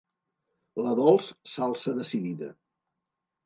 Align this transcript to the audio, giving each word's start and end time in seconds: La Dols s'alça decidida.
La 0.85 0.93
Dols 1.01 1.29
s'alça 1.53 1.95
decidida. 2.03 2.53